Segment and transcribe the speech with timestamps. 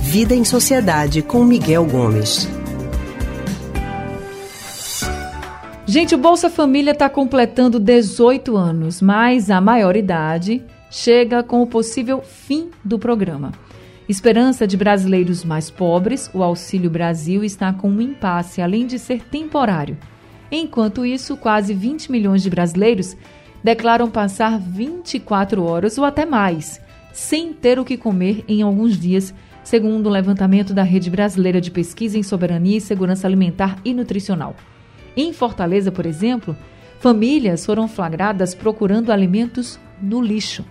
[0.00, 2.48] Vida em Sociedade com Miguel Gomes.
[5.84, 12.22] Gente, o Bolsa Família está completando 18 anos, mas a maioridade chega com o possível
[12.22, 13.52] fim do programa.
[14.08, 19.22] Esperança de brasileiros mais pobres, o Auxílio Brasil está com um impasse, além de ser
[19.24, 19.98] temporário.
[20.50, 23.14] Enquanto isso, quase 20 milhões de brasileiros
[23.62, 26.80] declaram passar 24 horas ou até mais
[27.12, 31.70] sem ter o que comer em alguns dias, segundo o levantamento da Rede Brasileira de
[31.70, 34.54] Pesquisa em Soberania e Segurança Alimentar e Nutricional.
[35.16, 36.56] Em Fortaleza, por exemplo,
[37.00, 40.64] famílias foram flagradas procurando alimentos no lixo.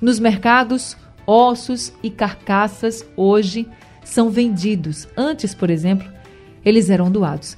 [0.00, 3.66] Nos mercados, ossos e carcaças hoje
[4.04, 5.08] são vendidos.
[5.16, 6.08] Antes, por exemplo,
[6.64, 7.56] eles eram doados.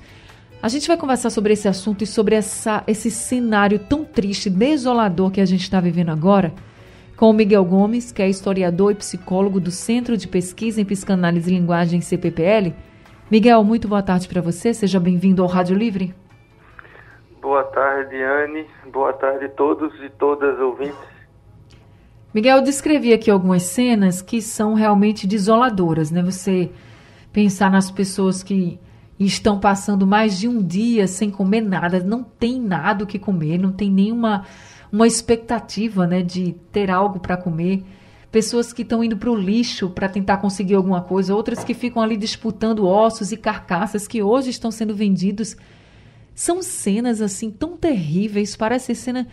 [0.63, 5.31] A gente vai conversar sobre esse assunto e sobre essa, esse cenário tão triste, desolador
[5.31, 6.55] que a gente está vivendo agora,
[7.17, 11.51] com o Miguel Gomes, que é historiador e psicólogo do Centro de Pesquisa em Psicanálise
[11.51, 12.73] e Linguagem CPPL
[13.33, 14.75] Miguel, muito boa tarde para você.
[14.75, 16.15] Seja bem-vindo ao Rádio Livre.
[17.41, 18.67] Boa tarde, Anne.
[18.93, 20.99] Boa tarde a todos e todas ouvintes.
[22.35, 26.23] Miguel, eu descrevi aqui algumas cenas que são realmente desoladoras, né?
[26.23, 26.71] Você
[27.33, 28.79] pensar nas pessoas que
[29.27, 33.59] estão passando mais de um dia sem comer nada, não tem nada o que comer,
[33.59, 34.45] não tem nenhuma
[34.91, 37.83] uma expectativa, né, de ter algo para comer.
[38.31, 42.03] Pessoas que estão indo para o lixo para tentar conseguir alguma coisa, outras que ficam
[42.03, 45.57] ali disputando ossos e carcaças que hoje estão sendo vendidos.
[46.35, 49.27] São cenas assim tão terríveis, parece cena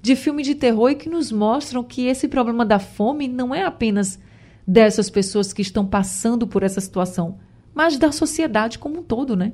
[0.00, 3.64] de filme de terror e que nos mostram que esse problema da fome não é
[3.64, 4.18] apenas
[4.66, 7.38] dessas pessoas que estão passando por essa situação,
[7.74, 9.52] mas da sociedade como um todo, né?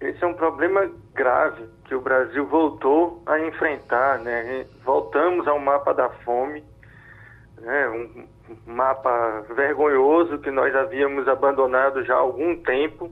[0.00, 4.64] Esse é um problema grave que o Brasil voltou a enfrentar, né?
[4.84, 6.64] Voltamos ao mapa da fome
[7.60, 8.26] né, um
[8.66, 13.10] mapa vergonhoso que nós havíamos abandonado já há algum tempo,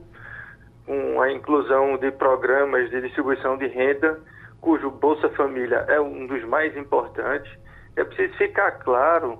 [0.85, 4.19] com a inclusão de programas de distribuição de renda,
[4.59, 7.51] cujo Bolsa Família é um dos mais importantes.
[7.95, 9.39] É preciso ficar claro,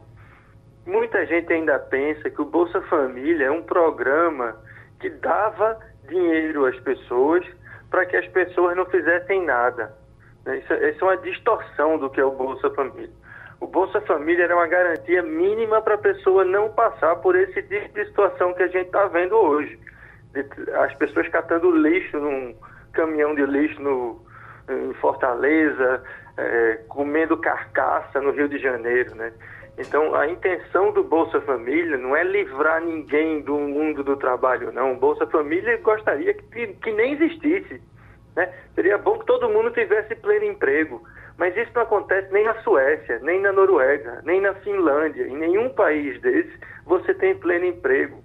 [0.89, 4.55] muita gente ainda pensa que o Bolsa Família é um programa
[4.99, 7.45] que dava dinheiro às pessoas
[7.89, 9.93] para que as pessoas não fizessem nada.
[10.47, 13.11] Isso, isso é uma distorção do que é o Bolsa Família.
[13.61, 17.93] O Bolsa Família era uma garantia mínima para a pessoa não passar por esse tipo
[17.93, 19.77] de situação que a gente está vendo hoje.
[20.81, 22.55] As pessoas catando lixo num
[22.93, 24.21] caminhão de lixo no,
[24.69, 26.01] em Fortaleza,
[26.39, 29.31] é, comendo carcaça no Rio de Janeiro, né?
[29.77, 34.91] Então, a intenção do Bolsa Família não é livrar ninguém do mundo do trabalho, não.
[34.91, 37.81] O Bolsa Família gostaria que, que nem existisse.
[38.35, 38.53] Né?
[38.75, 41.01] Seria bom que todo mundo tivesse pleno emprego.
[41.37, 45.25] Mas isso não acontece nem na Suécia, nem na Noruega, nem na Finlândia.
[45.25, 48.21] Em nenhum país desses você tem pleno emprego.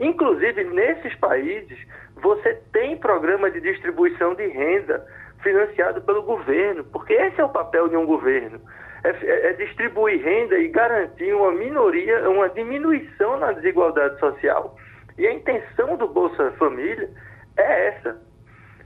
[0.00, 1.78] Inclusive, nesses países,
[2.16, 5.06] você tem programa de distribuição de renda
[5.46, 8.60] financiado pelo governo, porque esse é o papel de um governo.
[9.04, 14.76] É, é, é distribuir renda e garantir uma minoria, uma diminuição na desigualdade social.
[15.16, 17.08] E a intenção do Bolsa Família
[17.56, 18.20] é essa.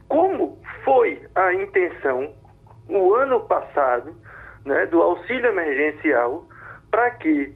[0.07, 2.35] Como foi a intenção
[2.89, 4.15] o ano passado
[4.67, 6.45] né, do auxílio emergencial
[6.91, 7.55] para que,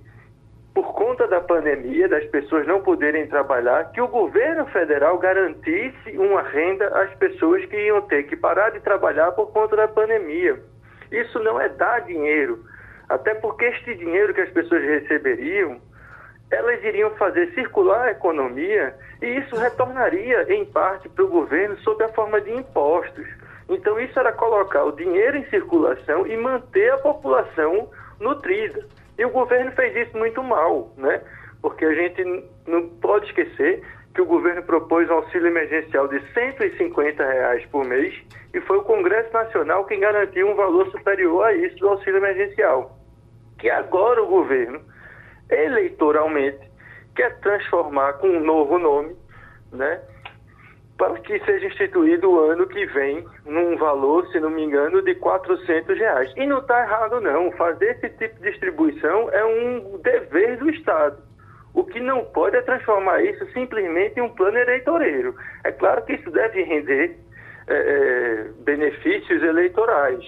[0.75, 6.43] por conta da pandemia, das pessoas não poderem trabalhar, que o governo federal garantisse uma
[6.43, 10.61] renda às pessoas que iam ter que parar de trabalhar por conta da pandemia.
[11.13, 12.65] Isso não é dar dinheiro,
[13.09, 15.81] até porque este dinheiro que as pessoas receberiam,
[16.51, 22.03] elas iriam fazer circular a economia e isso retornaria, em parte, para o governo sob
[22.03, 23.27] a forma de impostos.
[23.69, 28.85] Então, isso era colocar o dinheiro em circulação e manter a população nutrida.
[29.19, 31.21] E o governo fez isso muito mal, né?
[31.63, 32.25] Porque a gente
[32.67, 33.83] não pode esquecer
[34.15, 38.15] que o governo propôs um auxílio emergencial de 150 reais por mês
[38.53, 42.97] e foi o Congresso Nacional quem garantiu um valor superior a isso do auxílio emergencial.
[43.59, 44.81] Que agora o governo,
[45.51, 46.71] eleitoralmente,
[47.17, 49.17] quer transformar com um novo nome,
[49.73, 50.01] né?
[51.05, 55.15] Para que seja instituído o ano que vem num valor, se não me engano, de
[55.17, 56.33] 400 reais.
[56.35, 61.19] E não está errado não, fazer esse tipo de distribuição é um dever do Estado.
[61.75, 65.35] O que não pode é transformar isso simplesmente em um plano eleitoreiro.
[65.65, 67.19] É claro que isso deve render
[67.67, 70.25] é, é, benefícios eleitorais.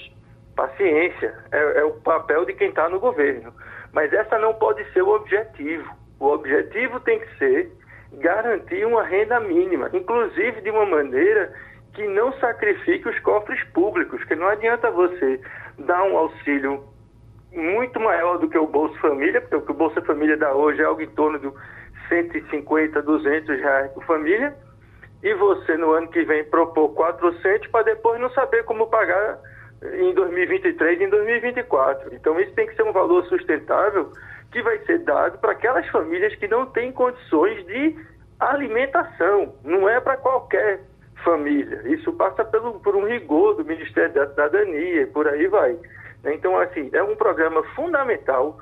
[0.55, 3.55] Paciência, é, é o papel de quem está no governo.
[3.93, 5.89] Mas essa não pode ser o objetivo.
[6.21, 7.73] O objetivo tem que ser
[8.13, 11.53] garantir uma renda mínima, inclusive de uma maneira
[11.95, 15.41] que não sacrifique os cofres públicos, que não adianta você
[15.79, 16.85] dar um auxílio
[17.53, 20.83] muito maior do que o Bolsa Família, porque o que o Bolsa Família dá hoje
[20.83, 21.51] é algo em torno de
[22.09, 24.55] 150, 200 reais por família,
[25.23, 29.39] e você no ano que vem propor 400 para depois não saber como pagar
[29.83, 32.15] em 2023 e em 2024.
[32.15, 34.13] Então isso tem que ser um valor sustentável
[34.53, 37.97] que vai ser dado para aquelas famílias que não têm condições de
[38.39, 39.55] alimentação.
[39.65, 40.81] Não é para qualquer
[41.25, 41.83] família.
[41.87, 45.77] Isso passa pelo, por um rigor do Ministério da Cidadania e por aí vai.
[46.25, 48.59] Então, assim, é um programa fundamental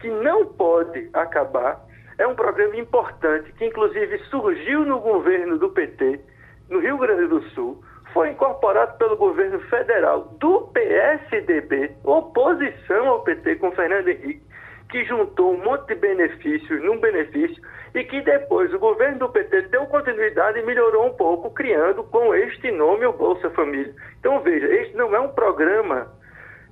[0.00, 1.80] que não pode acabar.
[2.16, 6.20] É um programa importante que, inclusive, surgiu no governo do PT,
[6.68, 7.82] no Rio Grande do Sul,
[8.12, 14.42] foi incorporado pelo governo federal do PSDB, oposição ao PT com Fernando Henrique,
[14.88, 17.62] que juntou um monte de benefícios num benefício
[17.94, 22.34] e que depois o governo do PT deu continuidade e melhorou um pouco, criando com
[22.34, 23.94] este nome o Bolsa Família.
[24.18, 26.10] Então veja, este não é um programa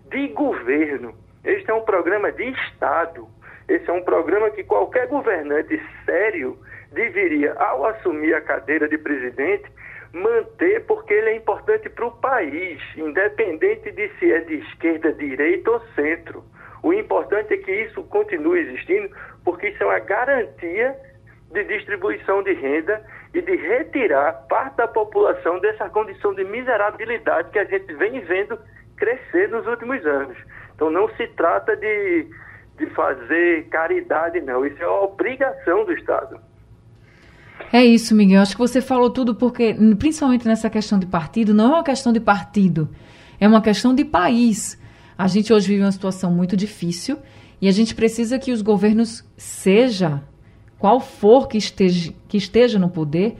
[0.08, 1.14] de governo,
[1.44, 3.28] este é um programa de Estado.
[3.68, 6.56] Esse é um programa que qualquer governante sério
[6.92, 9.64] deveria, ao assumir a cadeira de presidente,
[10.12, 15.70] manter porque ele é importante para o país, independente de se é de esquerda, direita
[15.70, 16.44] ou centro.
[16.86, 19.10] O importante é que isso continue existindo,
[19.44, 20.94] porque isso é uma garantia
[21.50, 23.02] de distribuição de renda
[23.34, 28.56] e de retirar parte da população dessa condição de miserabilidade que a gente vem vendo
[28.96, 30.38] crescer nos últimos anos.
[30.76, 32.28] Então não se trata de,
[32.78, 34.64] de fazer caridade, não.
[34.64, 36.38] Isso é uma obrigação do Estado.
[37.72, 38.42] É isso, Miguel.
[38.42, 42.12] Acho que você falou tudo porque, principalmente nessa questão de partido, não é uma questão
[42.12, 42.88] de partido,
[43.40, 44.80] é uma questão de país.
[45.18, 47.18] A gente hoje vive uma situação muito difícil
[47.60, 50.22] e a gente precisa que os governos, seja
[50.78, 53.36] qual for que esteja, que esteja no poder,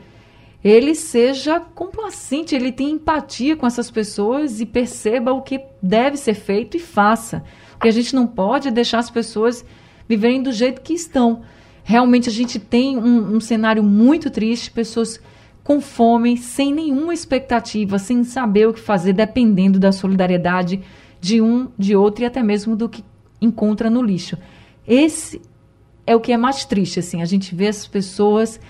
[0.64, 6.34] ele seja complacente, ele tenha empatia com essas pessoas e perceba o que deve ser
[6.34, 7.44] feito e faça.
[7.72, 9.64] Porque a gente não pode deixar as pessoas
[10.08, 11.42] viverem do jeito que estão.
[11.84, 15.20] Realmente a gente tem um, um cenário muito triste, pessoas
[15.62, 20.80] com fome, sem nenhuma expectativa, sem saber o que fazer, dependendo da solidariedade
[21.20, 23.04] de um, de outro e até mesmo do que
[23.40, 24.36] encontra no lixo.
[24.86, 25.40] Esse
[26.06, 28.60] é o que é mais triste, assim, a gente vê as pessoas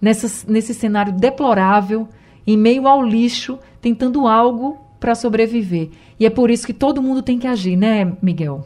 [0.00, 2.08] nessa, nesse cenário deplorável,
[2.46, 5.90] em meio ao lixo, tentando algo para sobreviver.
[6.18, 8.64] E é por isso que todo mundo tem que agir, né, Miguel?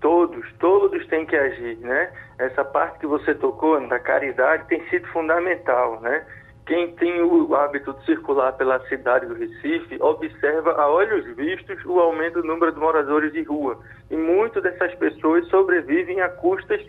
[0.00, 2.10] Todos, todos têm que agir, né?
[2.38, 6.24] Essa parte que você tocou da caridade tem sido fundamental, né?
[6.66, 11.98] Quem tem o hábito de circular pela cidade do Recife observa a olhos vistos o
[11.98, 13.80] aumento do número de moradores de rua.
[14.10, 16.80] E muitas dessas pessoas sobrevivem a custas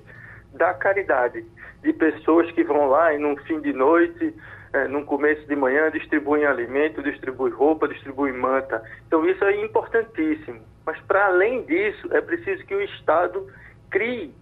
[0.54, 1.44] da caridade,
[1.82, 4.36] de pessoas que vão lá e num fim de noite,
[4.74, 8.84] é, começo de manhã, distribuem alimento, distribuem roupa, distribuem manta.
[9.08, 10.62] Então isso é importantíssimo.
[10.86, 13.48] Mas para além disso, é preciso que o Estado
[13.90, 14.34] crie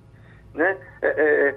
[0.53, 1.55] né, é, é,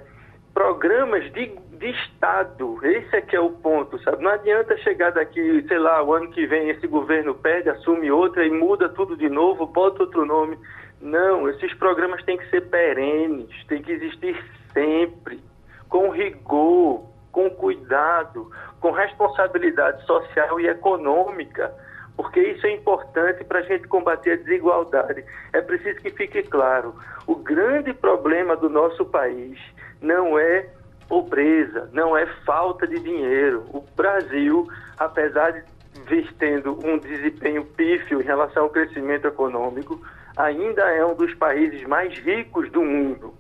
[0.55, 2.79] programas de, de Estado.
[2.87, 4.23] Esse é que é o ponto, sabe?
[4.23, 8.47] Não adianta chegar daqui, sei lá, o ano que vem esse governo perde, assume outra
[8.47, 10.56] e muda tudo de novo, bota outro nome.
[11.03, 14.41] Não, esses programas têm que ser perenes, têm que existir
[14.73, 15.41] sempre,
[15.89, 21.75] com rigor, com cuidado, com responsabilidade social e econômica
[22.17, 25.25] porque isso é importante para a gente combater a desigualdade.
[25.53, 26.95] É preciso que fique claro:
[27.27, 29.59] o grande problema do nosso país
[30.05, 30.69] não é
[31.08, 33.65] pobreza, não é falta de dinheiro.
[33.73, 34.69] O Brasil,
[34.99, 35.63] apesar de
[36.06, 40.01] vir tendo um desempenho pífio em relação ao crescimento econômico,
[40.37, 43.34] ainda é um dos países mais ricos do mundo.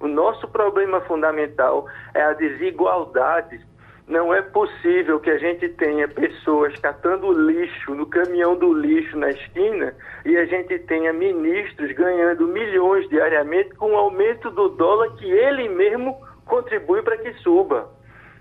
[0.00, 3.60] O nosso problema fundamental é a desigualdade
[4.08, 9.30] não é possível que a gente tenha pessoas catando lixo no caminhão do lixo na
[9.30, 9.94] esquina
[10.24, 15.68] e a gente tenha ministros ganhando milhões diariamente com o aumento do dólar que ele
[15.70, 17.90] mesmo contribui para que suba.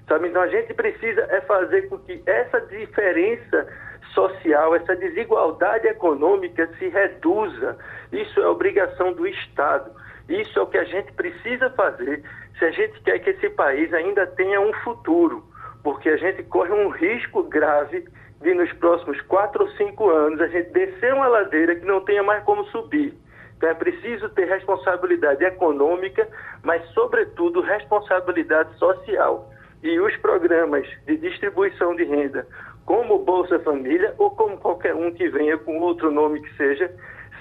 [0.07, 0.27] Sabe?
[0.27, 3.67] Então a gente precisa é fazer com que essa diferença
[4.13, 7.75] social, essa desigualdade econômica se reduza.
[8.11, 9.89] Isso é obrigação do Estado.
[10.29, 12.21] Isso é o que a gente precisa fazer
[12.59, 15.54] se a gente quer que esse país ainda tenha um futuro
[15.85, 18.05] porque a gente corre um risco grave
[18.41, 22.23] de nos próximos quatro ou cinco anos a gente descer uma ladeira que não tenha
[22.23, 23.13] mais como subir.
[23.55, 26.27] Então é preciso ter responsabilidade econômica,
[26.63, 29.47] mas sobretudo responsabilidade social.
[29.83, 32.47] E os programas de distribuição de renda,
[32.87, 36.91] como Bolsa Família ou como qualquer um que venha com outro nome que seja,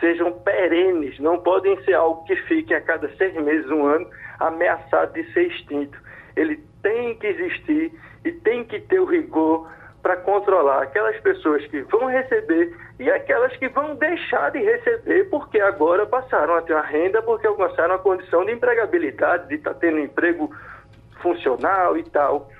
[0.01, 4.07] sejam perenes, não podem ser algo que fique a cada seis meses, um ano,
[4.39, 5.99] ameaçado de ser extinto.
[6.37, 7.91] Ele tem que existir
[8.25, 9.69] e tem que ter o rigor
[10.03, 15.59] para controlar aquelas pessoas que vão receber e aquelas que vão deixar de receber porque
[15.59, 19.81] agora passaram a ter uma renda, porque alcançaram a condição de empregabilidade, de estar tá
[19.81, 20.55] tendo emprego
[21.23, 22.51] funcional e tal.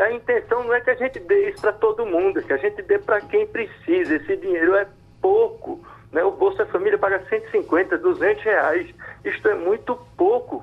[0.00, 2.58] A intenção não é que a gente dê isso para todo mundo, é que a
[2.58, 4.14] gente dê para quem precisa.
[4.14, 4.86] Esse dinheiro é
[5.20, 5.80] pouco.
[6.12, 6.22] Né?
[6.22, 8.94] O Bolsa Família paga 150, 200 reais.
[9.24, 10.62] Isto é muito pouco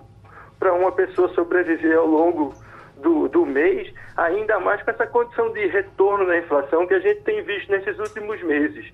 [0.60, 2.54] para uma pessoa sobreviver ao longo
[3.02, 7.22] do, do mês, ainda mais com essa condição de retorno da inflação que a gente
[7.22, 8.86] tem visto nesses últimos meses.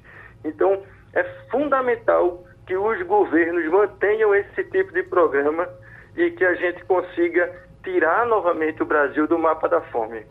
[0.44, 0.82] Então,
[1.14, 5.68] é fundamental que os governos mantenham esse tipo de programa
[6.16, 7.52] e que a gente consiga
[7.84, 10.24] tirar novamente o Brasil do mapa da fome.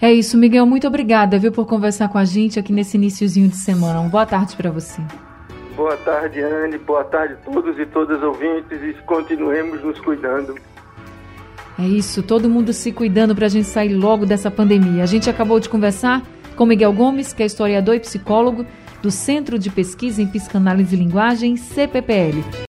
[0.00, 0.66] É isso, Miguel.
[0.66, 4.00] Muito obrigada, viu, por conversar com a gente aqui nesse iníciozinho de semana.
[4.00, 5.00] Uma boa tarde para você.
[5.74, 6.78] Boa tarde, Anne.
[6.78, 10.54] Boa tarde a todos e todas ouvintes e continuemos nos cuidando.
[11.78, 15.02] É isso, todo mundo se cuidando para a gente sair logo dessa pandemia.
[15.02, 16.22] A gente acabou de conversar
[16.56, 18.64] com Miguel Gomes, que é historiador e psicólogo
[19.02, 22.42] do Centro de Pesquisa em Psicanálise e Linguagem, CPPL.